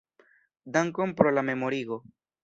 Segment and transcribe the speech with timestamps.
[0.77, 1.99] Dankon pro la memorigo.